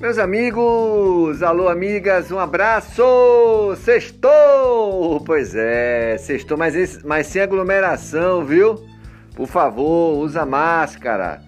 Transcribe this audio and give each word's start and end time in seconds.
Meus 0.00 0.18
amigos, 0.18 1.40
alô 1.40 1.68
amigas, 1.68 2.32
um 2.32 2.38
abraço! 2.38 3.02
Sextou! 3.76 5.22
Pois 5.24 5.54
é, 5.54 6.16
sextou, 6.18 6.58
mas, 6.58 7.02
mas 7.04 7.28
sem 7.28 7.40
aglomeração, 7.40 8.44
viu? 8.44 8.84
Por 9.36 9.46
favor, 9.46 10.18
usa 10.18 10.44
máscara. 10.44 11.40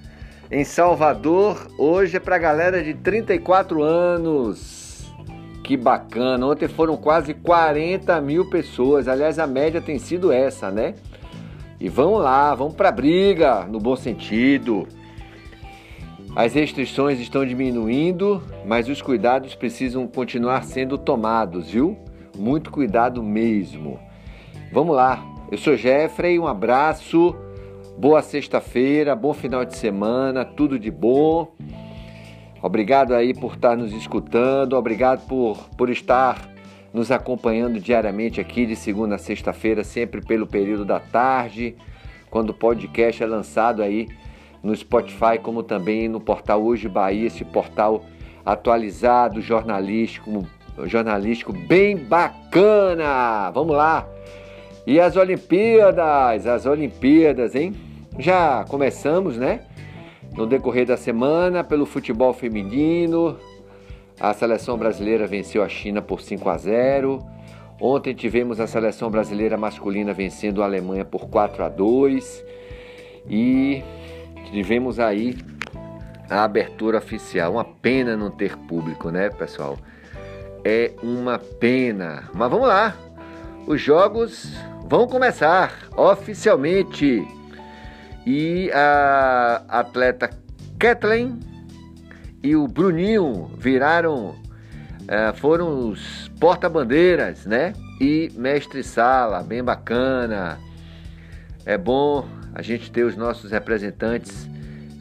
Em 0.49 0.63
Salvador, 0.63 1.67
hoje 1.77 2.19
é 2.19 2.21
pra 2.21 2.39
galera 2.39 2.83
de 2.85 2.95
34 2.95 3.83
anos. 3.83 5.13
Que 5.65 5.77
bacana! 5.77 6.47
Ontem 6.47 6.69
foram 6.69 6.97
quase 6.97 7.35
40 7.35 8.21
mil 8.21 8.49
pessoas. 8.49 9.09
Aliás, 9.09 9.41
a 9.41 9.47
média 9.47 9.81
tem 9.81 9.99
sido 9.99 10.31
essa, 10.31 10.71
né? 10.71 10.95
E 11.81 11.89
vamos 11.89 12.23
lá, 12.23 12.55
vamos 12.55 12.75
pra 12.75 12.93
briga, 12.93 13.65
no 13.65 13.81
bom 13.81 13.97
sentido. 13.97 14.87
As 16.37 16.53
restrições 16.53 17.19
estão 17.19 17.47
diminuindo, 17.47 18.43
mas 18.67 18.91
os 18.91 19.01
cuidados 19.01 19.55
precisam 19.55 20.07
continuar 20.07 20.65
sendo 20.65 20.99
tomados, 20.99 21.71
viu? 21.71 21.97
Muito 22.37 22.71
cuidado 22.71 23.23
mesmo. 23.23 23.99
Vamos 24.71 24.95
lá. 24.95 25.25
Eu 25.51 25.57
sou 25.57 25.79
Jeffrey, 25.79 26.39
um 26.39 26.47
abraço. 26.47 27.35
Boa 27.97 28.21
sexta-feira, 28.21 29.17
bom 29.17 29.33
final 29.33 29.65
de 29.65 29.79
semana, 29.79 30.45
tudo 30.45 30.79
de 30.79 30.91
bom. 30.91 31.55
Obrigado 32.63 33.15
aí 33.15 33.33
por 33.33 33.55
estar 33.55 33.75
nos 33.75 33.95
escutando, 33.95 34.75
obrigado 34.75 35.27
por, 35.27 35.57
por 35.71 35.89
estar 35.89 36.51
nos 36.93 37.11
acompanhando 37.11 37.81
diariamente 37.81 38.43
aqui 38.43 38.67
de 38.67 38.77
segunda 38.77 39.15
a 39.15 39.19
sexta-feira, 39.19 39.83
sempre 39.83 40.21
pelo 40.21 40.47
período 40.47 40.85
da 40.85 41.01
tarde, 41.01 41.75
quando 42.29 42.51
o 42.51 42.55
podcast 42.55 43.23
é 43.23 43.27
lançado 43.27 43.83
aí 43.83 44.07
no 44.63 44.75
Spotify, 44.75 45.39
como 45.43 45.63
também 45.63 46.09
no 46.09 46.21
portal 46.21 46.63
Hoje 46.63 46.89
Bahia, 46.89 47.27
esse 47.27 47.45
portal 47.45 48.05
atualizado, 48.45 49.41
jornalístico, 49.41 50.47
jornalístico 50.85 51.53
bem 51.53 51.97
bacana. 51.97 53.51
Vamos 53.51 53.77
lá. 53.77 54.07
E 54.87 55.01
as 55.01 55.17
Olimpíadas, 55.17 56.47
as 56.47 56.65
Olimpíadas, 56.65 57.55
hein? 57.55 57.75
Já 58.19 58.65
começamos, 58.69 59.37
né? 59.37 59.61
No 60.37 60.47
decorrer 60.47 60.87
da 60.87 60.97
semana, 60.97 61.65
pelo 61.65 61.87
futebol 61.87 62.33
feminino, 62.33 63.37
a 64.21 64.33
seleção 64.33 64.79
brasileira 64.79 65.27
venceu 65.27 65.63
a 65.63 65.69
China 65.69 66.01
por 66.01 66.21
5 66.21 66.49
a 66.49 66.57
0. 66.57 67.19
Ontem 67.81 68.15
tivemos 68.15 68.61
a 68.61 68.67
seleção 68.67 69.11
brasileira 69.11 69.57
masculina 69.57 70.13
vencendo 70.13 70.63
a 70.63 70.67
Alemanha 70.67 71.05
por 71.05 71.29
4 71.29 71.65
a 71.65 71.69
2. 71.69 72.45
E 73.29 73.83
tivemos 74.51 74.99
aí 74.99 75.37
a 76.29 76.45
abertura 76.45 76.99
oficial. 76.99 77.53
Uma 77.53 77.65
pena 77.65 78.17
não 78.17 78.31
ter 78.31 78.57
público, 78.57 79.11
né, 79.11 79.31
pessoal? 79.31 79.79
É 80.65 80.93
uma 81.03 81.39
pena. 81.39 82.25
Mas 82.35 82.51
vamos 82.51 82.69
lá. 82.69 82.95
Os 83.67 83.81
jogos 83.81 84.53
vão 84.89 85.07
começar 85.07 85.73
oficialmente. 85.97 87.27
E 88.27 88.71
a 88.73 89.63
atleta 89.69 90.31
Kathleen 90.79 91.39
e 92.43 92.57
o 92.57 92.67
Bruninho 92.67 93.51
viraram, 93.57 94.35
é, 95.07 95.33
foram 95.33 95.91
os 95.91 96.29
porta-bandeiras, 96.41 97.47
né? 97.47 97.73
E 98.01 98.31
mestre 98.35 98.83
sala, 98.83 99.43
bem 99.43 99.63
bacana. 99.63 100.59
É 101.65 101.79
bom 101.79 102.27
a 102.57 102.63
gente 102.63 102.91
ter 102.91 103.05
os 103.05 103.15
nossos 103.15 103.51
representantes 103.51 104.49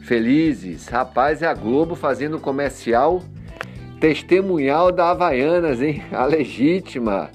felizes. 0.02 0.88
Rapaz, 0.88 1.40
é 1.40 1.46
a 1.46 1.54
Globo 1.54 1.94
fazendo 1.94 2.38
comercial 2.38 3.22
testemunhal 3.98 4.92
da 4.92 5.08
Havaianas, 5.08 5.80
hein? 5.80 6.02
A 6.12 6.26
legítima. 6.26 7.30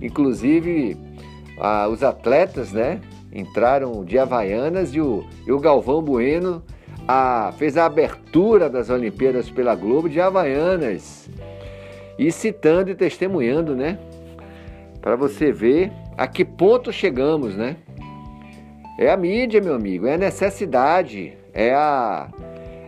Inclusive, 0.00 0.96
a, 1.60 1.88
os 1.88 2.02
atletas, 2.02 2.72
né? 2.72 3.02
Entraram 3.30 4.02
de 4.02 4.18
Havaianas 4.18 4.94
e 4.94 5.00
o, 5.00 5.26
e 5.46 5.52
o 5.52 5.60
Galvão 5.60 6.00
Bueno 6.00 6.62
a, 7.06 7.52
fez 7.58 7.76
a 7.76 7.84
abertura 7.84 8.70
das 8.70 8.88
Olimpíadas 8.88 9.50
pela 9.50 9.74
Globo 9.74 10.08
de 10.08 10.18
Havaianas. 10.18 11.28
E 12.18 12.32
citando 12.32 12.90
e 12.90 12.94
testemunhando, 12.94 13.76
né? 13.76 13.98
Para 15.02 15.16
você 15.16 15.52
ver 15.52 15.92
a 16.16 16.26
que 16.26 16.46
ponto 16.46 16.90
chegamos, 16.90 17.54
né? 17.54 17.76
É 18.98 19.10
a 19.10 19.16
mídia, 19.16 19.60
meu 19.60 19.74
amigo, 19.74 20.06
é 20.06 20.14
a 20.14 20.18
necessidade, 20.18 21.34
é 21.52 21.74
a, 21.74 22.30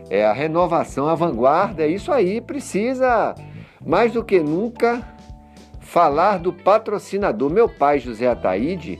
é 0.09 0.25
a 0.25 0.33
renovação, 0.33 1.07
a 1.07 1.13
vanguarda, 1.13 1.83
é 1.83 1.87
isso 1.87 2.11
aí. 2.11 2.41
Precisa, 2.41 3.35
mais 3.85 4.13
do 4.13 4.23
que 4.23 4.39
nunca, 4.39 5.07
falar 5.79 6.39
do 6.39 6.51
patrocinador. 6.51 7.51
Meu 7.51 7.69
pai, 7.69 7.99
José 7.99 8.27
Ataíde, 8.27 8.99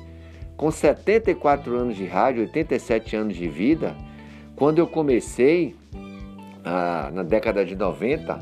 com 0.56 0.70
74 0.70 1.75
anos 1.75 1.96
de 1.96 2.06
rádio, 2.06 2.44
87 2.44 3.16
anos 3.16 3.36
de 3.36 3.47
vida, 3.47 3.96
quando 4.56 4.78
eu 4.78 4.86
comecei, 4.86 5.76
ah, 6.64 7.09
na 7.12 7.24
década 7.24 7.66
de 7.66 7.76
90, 7.76 8.40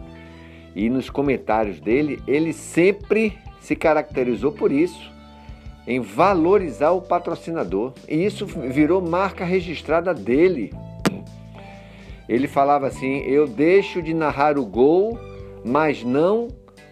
e 0.75 0.89
nos 0.89 1.09
comentários 1.09 1.79
dele, 1.79 2.21
ele 2.27 2.51
sempre 2.51 3.37
se 3.61 3.77
caracterizou 3.77 4.51
por 4.51 4.73
isso 4.73 5.15
em 5.87 6.01
valorizar 6.01 6.91
o 6.91 7.01
patrocinador. 7.01 7.93
E 8.07 8.25
isso 8.25 8.45
virou 8.45 9.01
marca 9.01 9.45
registrada 9.45 10.13
dele. 10.13 10.73
Ele 12.27 12.47
falava 12.47 12.87
assim: 12.87 13.19
Eu 13.19 13.47
deixo 13.47 14.01
de 14.01 14.13
narrar 14.13 14.57
o 14.57 14.65
gol, 14.65 15.17
mas 15.63 16.03
não 16.03 16.49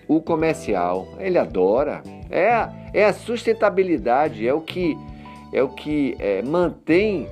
o 0.07 0.21
comercial. 0.21 1.07
Ele 1.19 1.37
adora. 1.37 2.01
É, 2.29 2.51
a, 2.51 2.73
é 2.93 3.05
a 3.05 3.13
sustentabilidade, 3.13 4.47
é 4.47 4.53
o 4.53 4.61
que, 4.61 4.97
é 5.51 5.61
o 5.61 5.69
que 5.69 6.15
é, 6.19 6.41
mantém 6.41 7.27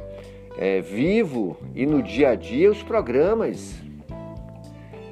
é, 0.57 0.81
vivo 0.81 1.57
e 1.73 1.85
no 1.85 2.03
dia 2.03 2.29
a 2.29 2.35
dia 2.35 2.69
os 2.69 2.83
programas 2.83 3.81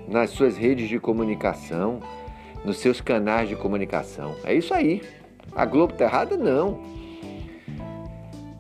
nas 0.08 0.30
suas 0.32 0.58
redes 0.58 0.90
de 0.90 1.00
comunicação, 1.00 2.00
nos 2.66 2.78
seus 2.78 3.00
canais 3.00 3.48
de 3.48 3.56
comunicação. 3.56 4.36
É 4.44 4.54
isso 4.54 4.74
aí. 4.74 5.02
A 5.56 5.66
Globo 5.66 5.94
tá 5.94 6.06
errada? 6.06 6.38
Não. 6.38 6.80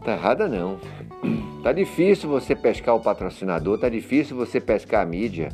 Tá 0.03 0.13
errada 0.13 0.47
não. 0.47 0.79
Tá 1.63 1.71
difícil 1.71 2.27
você 2.27 2.55
pescar 2.55 2.95
o 2.95 2.99
patrocinador, 2.99 3.77
tá 3.77 3.87
difícil 3.87 4.35
você 4.35 4.59
pescar 4.59 5.03
a 5.03 5.05
mídia. 5.05 5.49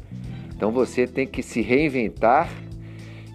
Então 0.56 0.72
você 0.72 1.06
tem 1.06 1.28
que 1.28 1.44
se 1.44 1.62
reinventar 1.62 2.50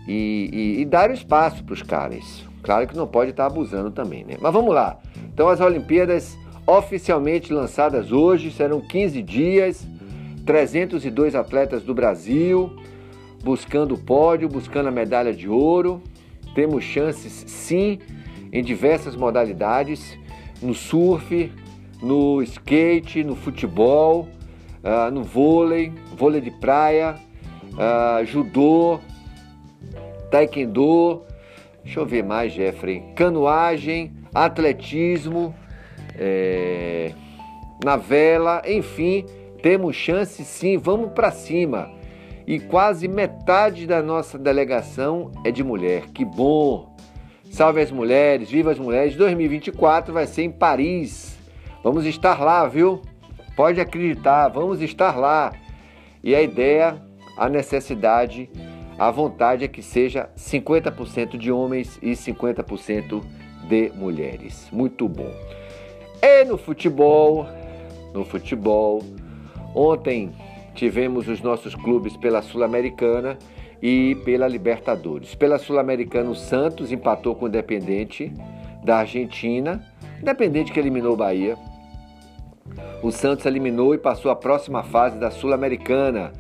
e, 0.09 0.49
e, 0.53 0.81
e 0.81 0.85
dar 0.85 1.11
espaço 1.11 1.63
para 1.63 1.75
os 1.75 1.83
caras. 1.83 2.45
Claro 2.63 2.87
que 2.87 2.97
não 2.97 3.07
pode 3.07 3.31
estar 3.31 3.45
tá 3.45 3.51
abusando 3.51 3.91
também, 3.91 4.25
né? 4.25 4.37
Mas 4.41 4.53
vamos 4.53 4.75
lá. 4.75 4.99
Então 5.33 5.49
as 5.49 5.61
Olimpíadas 5.61 6.37
oficialmente 6.67 7.53
lançadas 7.53 8.11
hoje, 8.13 8.51
serão 8.51 8.81
15 8.81 9.23
dias, 9.23 9.87
302 10.47 11.35
atletas 11.35 11.83
do 11.83 11.95
Brasil 11.95 12.73
buscando 13.43 13.95
o 13.95 13.99
pódio, 13.99 14.49
buscando 14.49 14.89
a 14.89 14.93
medalha 14.93 15.35
de 15.35 15.49
ouro. 15.49 16.03
Temos 16.55 16.85
chances 16.85 17.45
sim 17.47 17.99
em 18.53 18.63
diversas 18.63 19.17
modalidades, 19.17 20.19
no 20.61 20.75
surf, 20.75 21.51
no 22.03 22.43
skate, 22.43 23.25
no 23.25 23.35
futebol, 23.35 24.29
uh, 24.83 25.11
no 25.11 25.25
vôlei, 25.25 25.93
vôlei 26.17 26.41
de 26.41 26.51
praia, 26.51 27.15
uh, 27.73 28.25
judô, 28.27 29.01
taekwondo, 30.31 31.23
deixa 31.83 32.01
eu 32.01 32.07
ver 32.07 32.23
mais, 32.23 32.53
Jeffrey, 32.53 33.03
canoagem, 33.17 34.13
atletismo, 34.35 35.55
é, 36.15 37.13
na 37.83 37.97
vela, 37.97 38.63
enfim, 38.67 39.25
temos 39.63 39.97
chance 39.97 40.45
sim, 40.45 40.77
vamos 40.77 41.13
para 41.13 41.31
cima 41.31 42.02
e 42.47 42.59
quase 42.59 43.09
metade 43.09 43.87
da 43.87 44.03
nossa 44.03 44.39
delegação 44.39 45.31
é 45.45 45.51
de 45.51 45.63
mulher. 45.63 46.07
Que 46.13 46.25
bom! 46.25 46.97
Salve 47.51 47.81
as 47.81 47.91
mulheres, 47.91 48.51
viva 48.51 48.73
as 48.73 48.79
mulheres! 48.79 49.17
2024 49.17 50.13
vai 50.13 50.27
ser 50.27 50.43
em 50.43 50.51
Paris. 50.51 51.39
Vamos 51.83 52.07
estar 52.07 52.41
lá, 52.41 52.67
viu? 52.67 53.03
Pode 53.57 53.81
acreditar, 53.81 54.49
vamos 54.49 54.81
estar 54.81 55.17
lá. 55.17 55.53
E 56.23 56.35
a 56.35 56.41
ideia, 56.41 57.03
a 57.37 57.49
necessidade, 57.49 58.49
a 58.99 59.11
vontade 59.11 59.65
é 59.65 59.69
que 59.69 59.83
seja 59.83 60.31
50% 60.37 61.37
de 61.37 61.51
homens 61.51 61.99
e 62.01 62.13
50% 62.13 63.23
de 63.69 63.91
mulheres. 63.95 64.69
Muito 64.73 65.09
bom. 65.09 65.31
E 66.23 66.45
no 66.45 66.57
futebol, 66.57 67.47
no 68.15 68.25
futebol, 68.25 69.03
ontem 69.75 70.33
tivemos 70.75 71.29
os 71.29 71.41
nossos 71.41 71.75
clubes 71.75 72.17
pela 72.17 72.43
Sul-Americana 72.43 73.39
e 73.81 74.17
pela 74.25 74.47
Libertadores. 74.49 75.35
Pela 75.35 75.59
Sul-Americana, 75.59 76.31
o 76.31 76.35
Santos 76.35 76.93
empatou 76.93 77.35
com 77.35 77.47
o 77.47 77.49
Independente 77.49 78.33
da 78.85 78.99
Argentina, 78.99 79.85
Independente 80.23 80.71
que 80.71 80.79
eliminou 80.79 81.15
o 81.15 81.17
Bahia. 81.17 81.57
O 83.03 83.11
Santos 83.11 83.45
eliminou 83.45 83.93
e 83.93 83.99
passou 83.99 84.31
à 84.31 84.37
próxima 84.37 84.85
fase 84.85 85.19
da 85.19 85.33
Sul-Americana. 85.33 86.33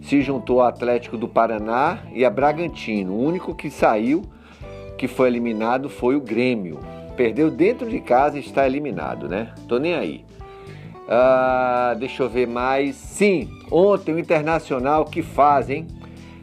se 0.00 0.22
juntou 0.22 0.60
ao 0.60 0.68
Atlético 0.68 1.16
do 1.16 1.26
Paraná 1.26 2.04
e 2.14 2.24
a 2.24 2.30
Bragantino. 2.30 3.14
O 3.14 3.24
único 3.24 3.52
que 3.52 3.68
saiu, 3.68 4.22
que 4.96 5.08
foi 5.08 5.26
eliminado, 5.26 5.88
foi 5.88 6.14
o 6.14 6.20
Grêmio. 6.20 6.78
Perdeu 7.16 7.50
dentro 7.50 7.88
de 7.88 7.98
casa 7.98 8.36
e 8.36 8.40
está 8.40 8.64
eliminado, 8.64 9.28
né? 9.28 9.52
Tô 9.66 9.78
nem 9.78 9.94
aí. 9.94 10.25
Ah, 11.08 11.94
deixa 11.98 12.22
eu 12.22 12.28
ver 12.28 12.46
mais. 12.46 12.96
Sim, 12.96 13.48
ontem 13.70 14.14
o 14.14 14.18
Internacional 14.18 15.04
que 15.04 15.22
faz, 15.22 15.70
hein? 15.70 15.86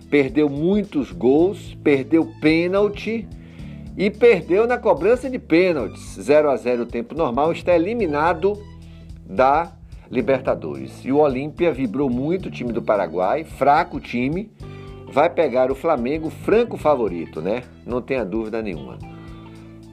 Perdeu 0.09 0.49
muitos 0.49 1.11
gols, 1.11 1.75
perdeu 1.83 2.31
pênalti 2.39 3.27
e 3.97 4.09
perdeu 4.09 4.65
na 4.67 4.77
cobrança 4.77 5.29
de 5.29 5.39
pênaltis. 5.39 6.15
0 6.19 6.49
a 6.49 6.55
0 6.55 6.83
o 6.83 6.85
tempo 6.85 7.15
normal, 7.15 7.51
está 7.51 7.75
eliminado 7.75 8.53
da 9.25 9.71
Libertadores. 10.09 11.03
E 11.03 11.11
o 11.11 11.17
Olímpia 11.17 11.71
vibrou 11.71 12.09
muito 12.09 12.47
o 12.47 12.51
time 12.51 12.71
do 12.71 12.81
Paraguai, 12.81 13.43
fraco 13.43 13.99
time, 13.99 14.51
vai 15.11 15.29
pegar 15.29 15.71
o 15.71 15.75
Flamengo, 15.75 16.29
franco 16.29 16.77
favorito, 16.77 17.41
né? 17.41 17.63
Não 17.85 18.01
tenha 18.01 18.23
dúvida 18.23 18.61
nenhuma. 18.61 18.97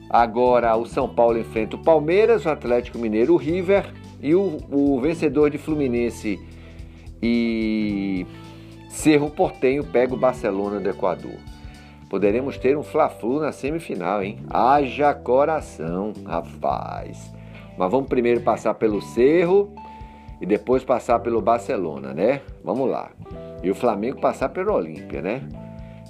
Agora 0.09 0.75
o 0.75 0.85
São 0.85 1.09
Paulo 1.09 1.39
enfrenta 1.39 1.75
o 1.75 1.83
Palmeiras, 1.83 2.45
o 2.45 2.49
Atlético 2.49 2.99
Mineiro, 2.99 3.33
o 3.33 3.37
River 3.37 3.91
e 4.21 4.35
o, 4.35 4.57
o 4.71 4.99
vencedor 5.01 5.49
de 5.49 5.57
Fluminense 5.57 6.39
e 7.21 8.25
Cerro 8.89 9.29
Portenho 9.29 9.83
pega 9.83 10.13
o 10.13 10.17
Barcelona 10.17 10.79
do 10.79 10.89
Equador. 10.89 11.37
Poderemos 12.09 12.57
ter 12.57 12.77
um 12.77 12.83
Fla-Flu 12.83 13.39
na 13.39 13.51
semifinal, 13.51 14.21
hein? 14.21 14.39
Haja 14.49 15.13
coração, 15.13 16.11
rapaz. 16.25 17.33
Mas 17.77 17.89
vamos 17.89 18.09
primeiro 18.09 18.41
passar 18.41 18.73
pelo 18.73 19.01
Cerro 19.01 19.73
e 20.41 20.45
depois 20.45 20.83
passar 20.83 21.19
pelo 21.19 21.41
Barcelona, 21.41 22.13
né? 22.13 22.41
Vamos 22.63 22.89
lá. 22.89 23.11
E 23.63 23.71
o 23.71 23.75
Flamengo 23.75 24.19
passar 24.19 24.49
pelo 24.49 24.73
Olímpia, 24.73 25.21
né? 25.21 25.41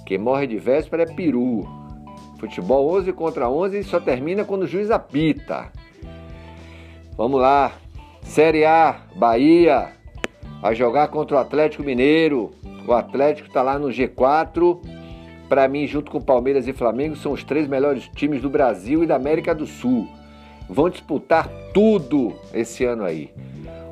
Quem 0.04 0.18
morre 0.18 0.46
de 0.46 0.58
véspera 0.58 1.04
é 1.04 1.06
peru. 1.06 1.68
Futebol 2.40 2.90
11 2.96 3.12
contra 3.12 3.48
11 3.48 3.78
e 3.78 3.84
só 3.84 4.00
termina 4.00 4.44
quando 4.44 4.62
o 4.62 4.66
juiz 4.66 4.90
apita. 4.90 5.70
Vamos 7.16 7.40
lá. 7.40 7.72
Série 8.22 8.64
A, 8.64 8.96
Bahia, 9.14 9.90
vai 10.60 10.74
jogar 10.74 11.08
contra 11.08 11.36
o 11.36 11.40
Atlético 11.40 11.82
Mineiro. 11.82 12.50
O 12.86 12.92
Atlético 12.92 13.48
está 13.48 13.62
lá 13.62 13.78
no 13.78 13.88
G4. 13.88 14.78
Para 15.48 15.68
mim, 15.68 15.86
junto 15.86 16.10
com 16.10 16.20
Palmeiras 16.20 16.66
e 16.66 16.72
Flamengo, 16.72 17.14
são 17.14 17.32
os 17.32 17.44
três 17.44 17.68
melhores 17.68 18.08
times 18.08 18.40
do 18.40 18.48
Brasil 18.48 19.04
e 19.04 19.06
da 19.06 19.16
América 19.16 19.54
do 19.54 19.66
Sul. 19.66 20.08
Vão 20.68 20.88
disputar 20.88 21.46
tudo 21.74 22.32
esse 22.54 22.84
ano 22.84 23.04
aí. 23.04 23.30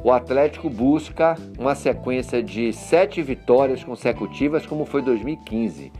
O 0.03 0.11
Atlético 0.11 0.71
busca 0.71 1.37
uma 1.59 1.75
sequência 1.75 2.43
de 2.43 2.73
sete 2.73 3.21
vitórias 3.21 3.85
consecutivas, 3.85 4.65
como 4.65 4.87
foi 4.87 5.03
2015. 5.03 5.93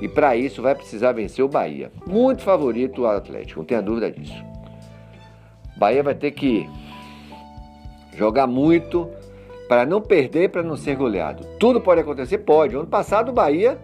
E 0.00 0.08
para 0.08 0.34
isso 0.36 0.60
vai 0.60 0.74
precisar 0.74 1.12
vencer 1.12 1.44
o 1.44 1.48
Bahia. 1.48 1.92
Muito 2.04 2.42
favorito 2.42 3.02
o 3.02 3.06
Atlético, 3.06 3.60
não 3.60 3.66
tenha 3.66 3.80
dúvida 3.80 4.10
disso. 4.10 4.42
Bahia 5.76 6.02
vai 6.02 6.14
ter 6.16 6.32
que 6.32 6.68
jogar 8.16 8.46
muito 8.46 9.08
para 9.68 9.86
não 9.86 10.00
perder, 10.00 10.50
para 10.50 10.62
não 10.62 10.76
ser 10.76 10.96
goleado. 10.96 11.44
Tudo 11.58 11.80
pode 11.80 12.00
acontecer? 12.00 12.38
Pode. 12.38 12.76
Ano 12.76 12.86
passado 12.86 13.30
o 13.30 13.32
Bahia 13.32 13.78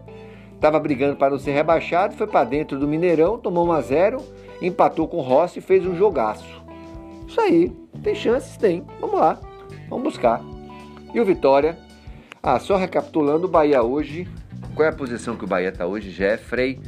estava 0.54 0.78
brigando 0.78 1.16
para 1.16 1.30
não 1.30 1.38
ser 1.38 1.52
rebaixado, 1.52 2.14
foi 2.14 2.26
para 2.26 2.44
dentro 2.44 2.78
do 2.78 2.86
Mineirão, 2.86 3.38
tomou 3.38 3.66
1 3.66 3.72
a 3.72 3.80
0, 3.80 4.22
empatou 4.60 5.08
com 5.08 5.16
o 5.16 5.22
Rossi 5.22 5.58
e 5.58 5.62
fez 5.62 5.86
um 5.86 5.96
jogaço. 5.96 6.62
Isso 7.26 7.40
aí, 7.40 7.72
tem 8.02 8.14
chances? 8.14 8.56
Tem. 8.56 8.84
Vamos 9.00 9.18
lá, 9.18 9.38
vamos 9.88 10.04
buscar. 10.04 10.42
E 11.14 11.20
o 11.20 11.24
Vitória? 11.24 11.78
Ah, 12.42 12.58
só 12.58 12.76
recapitulando, 12.76 13.46
o 13.46 13.50
Bahia 13.50 13.82
hoje, 13.82 14.28
qual 14.74 14.86
é 14.86 14.90
a 14.90 14.94
posição 14.94 15.36
que 15.36 15.44
o 15.44 15.48
Bahia 15.48 15.68
está 15.68 15.86
hoje? 15.86 16.10
Jeffrey. 16.10 16.80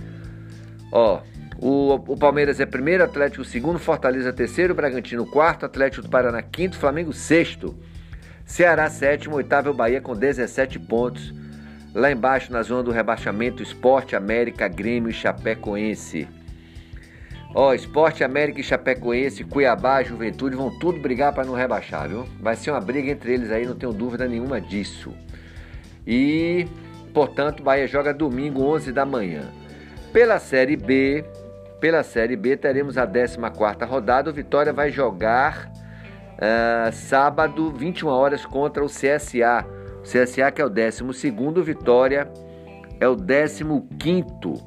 Ó, 0.91 1.21
o, 1.63 1.95
o, 1.95 2.17
Palmeiras 2.17 2.59
é 2.59 2.67
primeiro, 2.67 3.05
Atlético 3.05 3.45
segundo, 3.45 3.79
Fortaleza 3.79 4.33
terceiro, 4.33 4.75
Bragantino 4.75 5.25
quarto, 5.25 5.65
Atlético 5.65 6.03
do 6.03 6.09
Paraná 6.09 6.43
quinto, 6.43 6.77
Flamengo 6.77 7.13
sexto. 7.13 7.79
Ceará 8.45 8.91
sétimo, 8.91 9.37
oitavo 9.37 9.69
é 9.69 9.71
o 9.71 9.75
Bahia 9.75 10.01
com 10.01 10.13
17 10.13 10.81
pontos. 10.81 11.33
Lá 11.95 12.11
embaixo, 12.11 12.53
na 12.53 12.63
zona 12.63 12.83
do 12.83 12.91
rebaixamento, 12.91 13.63
Esporte, 13.63 14.17
América, 14.17 14.67
Grêmio 14.67 15.09
e 15.09 15.13
Chapecoense. 15.13 16.27
Ó, 17.55 17.73
Esporte, 17.73 18.25
América 18.25 18.61
e 18.61 18.65
Chapecoense, 18.65 19.45
Cuiabá, 19.45 20.03
Juventude 20.03 20.57
vão 20.57 20.77
tudo 20.81 20.99
brigar 20.99 21.33
para 21.33 21.45
não 21.45 21.55
rebaixar, 21.55 22.09
viu? 22.09 22.27
Vai 22.41 22.57
ser 22.57 22.73
uma 22.73 22.81
briga 22.81 23.09
entre 23.09 23.35
eles 23.35 23.53
aí, 23.53 23.65
não 23.65 23.77
tenho 23.77 23.93
dúvida 23.93 24.27
nenhuma 24.27 24.61
disso. 24.61 25.15
E, 26.05 26.67
portanto, 27.15 27.63
Bahia 27.63 27.87
joga 27.87 28.13
domingo, 28.13 28.65
11 28.65 28.91
da 28.91 29.07
manhã. 29.07 29.53
Pela 30.13 30.41
Série 30.41 30.77
B, 30.77 31.25
pela 31.83 32.05
Série 32.05 32.37
B 32.37 32.57
teremos 32.57 32.97
a 32.97 33.05
14ª 33.05 33.85
rodada. 33.85 34.31
O 34.31 34.33
Vitória 34.33 34.73
vai 34.73 34.93
jogar 34.93 35.69
uh, 36.37 36.93
sábado, 36.93 37.73
21 37.73 38.09
horas, 38.09 38.47
contra 38.47 38.85
o 38.85 38.87
CSA. 38.87 39.67
O 39.99 40.03
CSA 40.03 40.53
que 40.53 40.63
é 40.63 40.65
o 40.65 40.71
12º, 40.71 41.59
o 41.59 41.63
Vitória 41.65 42.31
é 43.01 43.09
o 43.09 43.17
15º, 43.17 44.63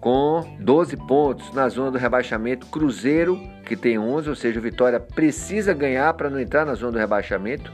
com 0.00 0.56
12 0.58 0.96
pontos 0.96 1.54
na 1.54 1.68
zona 1.68 1.92
do 1.92 1.98
rebaixamento. 1.98 2.66
Cruzeiro, 2.66 3.38
que 3.64 3.76
tem 3.76 3.96
11, 3.96 4.28
ou 4.28 4.34
seja, 4.34 4.58
o 4.58 4.62
Vitória 4.62 4.98
precisa 4.98 5.72
ganhar 5.72 6.12
para 6.14 6.28
não 6.28 6.40
entrar 6.40 6.66
na 6.66 6.74
zona 6.74 6.90
do 6.90 6.98
rebaixamento. 6.98 7.72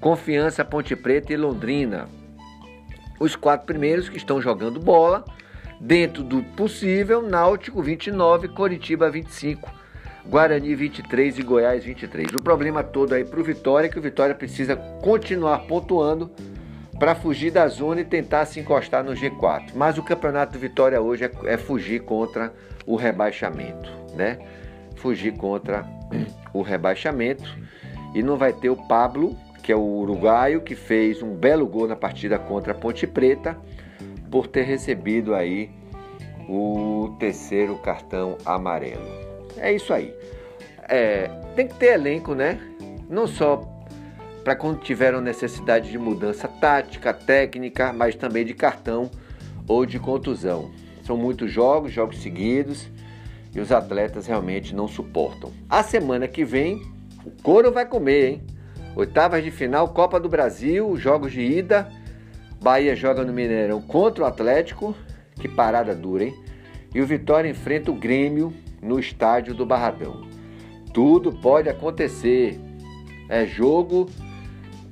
Confiança, 0.00 0.64
Ponte 0.64 0.96
Preta 0.96 1.34
e 1.34 1.36
Londrina. 1.36 2.08
Os 3.20 3.36
quatro 3.36 3.66
primeiros 3.66 4.08
que 4.08 4.16
estão 4.16 4.40
jogando 4.40 4.80
bola 4.80 5.22
Dentro 5.82 6.22
do 6.22 6.44
possível, 6.44 7.20
Náutico 7.20 7.82
29, 7.82 8.46
Coritiba 8.46 9.10
25, 9.10 9.68
Guarani 10.24 10.76
23 10.76 11.40
e 11.40 11.42
Goiás 11.42 11.84
23. 11.84 12.34
O 12.34 12.40
problema 12.40 12.84
todo 12.84 13.14
aí 13.14 13.24
para 13.24 13.40
o 13.40 13.42
Vitória 13.42 13.88
é 13.88 13.90
que 13.90 13.98
o 13.98 14.02
Vitória 14.02 14.32
precisa 14.32 14.76
continuar 14.76 15.66
pontuando 15.66 16.30
para 17.00 17.16
fugir 17.16 17.50
da 17.50 17.66
zona 17.66 18.02
e 18.02 18.04
tentar 18.04 18.46
se 18.46 18.60
encostar 18.60 19.02
no 19.02 19.10
G4. 19.10 19.72
Mas 19.74 19.98
o 19.98 20.04
campeonato 20.04 20.52
do 20.52 20.60
Vitória 20.60 21.02
hoje 21.02 21.24
é, 21.24 21.30
é 21.46 21.56
fugir 21.56 22.02
contra 22.04 22.54
o 22.86 22.94
rebaixamento, 22.94 23.90
né? 24.14 24.38
Fugir 24.94 25.32
contra 25.32 25.84
o 26.54 26.62
rebaixamento 26.62 27.58
e 28.14 28.22
não 28.22 28.36
vai 28.36 28.52
ter 28.52 28.70
o 28.70 28.76
Pablo, 28.76 29.36
que 29.64 29.72
é 29.72 29.76
o 29.76 29.80
uruguaio 29.80 30.60
que 30.60 30.76
fez 30.76 31.20
um 31.24 31.34
belo 31.34 31.66
gol 31.66 31.88
na 31.88 31.96
partida 31.96 32.38
contra 32.38 32.70
a 32.70 32.76
Ponte 32.76 33.04
Preta 33.04 33.58
por 34.32 34.46
ter 34.46 34.62
recebido 34.62 35.34
aí 35.34 35.70
o 36.48 37.14
terceiro 37.20 37.76
cartão 37.76 38.38
amarelo. 38.46 39.06
É 39.58 39.70
isso 39.70 39.92
aí. 39.92 40.12
É, 40.88 41.28
tem 41.54 41.68
que 41.68 41.74
ter 41.74 41.92
elenco, 41.92 42.34
né? 42.34 42.58
Não 43.10 43.26
só 43.26 43.62
para 44.42 44.56
quando 44.56 44.80
tiveram 44.80 45.20
necessidade 45.20 45.90
de 45.90 45.98
mudança 45.98 46.48
tática, 46.48 47.12
técnica, 47.12 47.92
mas 47.92 48.14
também 48.14 48.44
de 48.44 48.54
cartão 48.54 49.10
ou 49.68 49.84
de 49.84 49.98
contusão. 49.98 50.70
São 51.04 51.16
muitos 51.16 51.52
jogos, 51.52 51.92
jogos 51.92 52.20
seguidos, 52.22 52.88
e 53.54 53.60
os 53.60 53.70
atletas 53.70 54.26
realmente 54.26 54.74
não 54.74 54.88
suportam. 54.88 55.52
A 55.68 55.82
semana 55.82 56.26
que 56.26 56.42
vem, 56.42 56.82
o 57.24 57.30
couro 57.42 57.70
vai 57.70 57.84
comer, 57.84 58.30
hein? 58.30 58.42
Oitavas 58.96 59.44
de 59.44 59.50
final, 59.50 59.88
Copa 59.88 60.18
do 60.18 60.28
Brasil, 60.28 60.96
jogos 60.96 61.32
de 61.32 61.42
ida 61.42 62.01
Bahia 62.62 62.94
joga 62.94 63.24
no 63.24 63.32
Mineirão 63.32 63.82
contra 63.82 64.22
o 64.22 64.26
Atlético, 64.26 64.94
que 65.34 65.48
parada 65.48 65.96
dura, 65.96 66.24
hein? 66.24 66.34
E 66.94 67.00
o 67.00 67.06
Vitória 67.06 67.48
enfrenta 67.48 67.90
o 67.90 67.94
Grêmio 67.94 68.54
no 68.80 69.00
estádio 69.00 69.52
do 69.52 69.66
Barradão. 69.66 70.28
Tudo 70.94 71.32
pode 71.32 71.68
acontecer. 71.68 72.60
É 73.28 73.44
jogo 73.46 74.08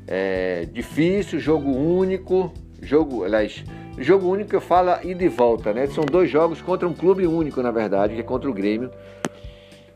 é, 0.08 0.66
difícil, 0.72 1.38
jogo 1.38 1.70
único, 1.70 2.52
jogo, 2.82 3.22
aliás, 3.22 3.64
jogo 3.98 4.28
único 4.28 4.52
eu 4.56 4.60
falo 4.60 4.90
ida 5.06 5.22
e 5.22 5.28
volta, 5.28 5.72
né? 5.72 5.86
São 5.86 6.04
dois 6.04 6.28
jogos 6.28 6.60
contra 6.60 6.88
um 6.88 6.94
clube 6.94 7.24
único, 7.24 7.62
na 7.62 7.70
verdade, 7.70 8.14
que 8.14 8.20
é 8.20 8.24
contra 8.24 8.50
o 8.50 8.52
Grêmio. 8.52 8.90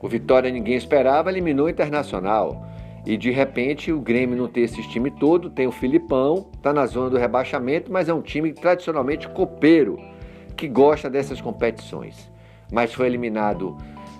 O 0.00 0.08
Vitória 0.08 0.48
ninguém 0.48 0.76
esperava, 0.76 1.28
eliminou 1.28 1.66
o 1.66 1.70
Internacional. 1.70 2.73
E 3.06 3.16
de 3.16 3.30
repente 3.30 3.92
o 3.92 4.00
Grêmio 4.00 4.36
não 4.36 4.48
tem 4.48 4.64
esse 4.64 4.82
time 4.88 5.10
todo, 5.10 5.50
tem 5.50 5.66
o 5.66 5.72
Filipão, 5.72 6.46
está 6.54 6.72
na 6.72 6.86
zona 6.86 7.10
do 7.10 7.18
rebaixamento, 7.18 7.92
mas 7.92 8.08
é 8.08 8.14
um 8.14 8.22
time 8.22 8.52
tradicionalmente 8.52 9.28
copeiro, 9.28 9.98
que 10.56 10.66
gosta 10.66 11.10
dessas 11.10 11.40
competições. 11.40 12.30
Mas 12.72 12.94
foi 12.94 13.06
eliminado 13.06 13.76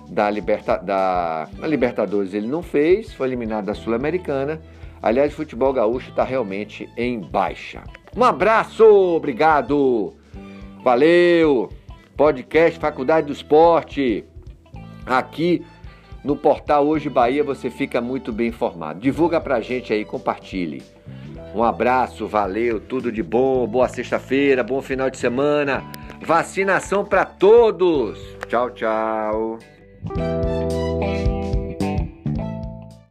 da, 0.07 0.29
Liberta, 0.29 0.77
da 0.77 1.47
Libertadores, 1.63 2.33
ele 2.33 2.47
não 2.47 2.61
fez, 2.61 3.11
foi 3.13 3.27
eliminado 3.27 3.65
da 3.65 3.73
Sul-Americana. 3.73 4.61
Aliás, 5.01 5.33
o 5.33 5.35
futebol 5.35 5.73
gaúcho 5.73 6.09
está 6.09 6.23
realmente 6.23 6.87
em 6.95 7.19
baixa. 7.19 7.83
Um 8.15 8.23
abraço, 8.23 8.85
obrigado, 8.85 10.13
valeu. 10.83 11.69
Podcast 12.15 12.79
Faculdade 12.79 13.27
do 13.27 13.33
Esporte, 13.33 14.23
aqui 15.05 15.65
no 16.25 16.35
portal 16.35 16.87
Hoje 16.87 17.07
Bahia 17.07 17.43
você 17.43 17.69
fica 17.69 18.01
muito 18.01 18.33
bem 18.33 18.47
informado. 18.47 18.99
Divulga 18.99 19.39
pra 19.39 19.61
gente 19.61 19.93
aí, 19.93 20.03
compartilhe. 20.03 20.83
Um 21.53 21.63
abraço, 21.63 22.27
valeu, 22.27 22.81
tudo 22.81 23.11
de 23.11 23.23
bom, 23.23 23.65
boa 23.65 23.87
sexta-feira, 23.87 24.63
bom 24.63 24.81
final 24.81 25.09
de 25.09 25.17
semana. 25.17 25.83
Vacinação 26.21 27.05
para 27.05 27.23
todos. 27.23 28.19
Tchau, 28.47 28.71
tchau. 28.71 29.59